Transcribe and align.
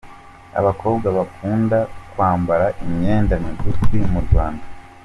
Abakobwa 0.59 1.07
bakunda 1.17 1.77
kwambara 2.11 2.65
imyenda 2.85 3.33
migufi 3.43 3.97
murwanda 4.11 4.65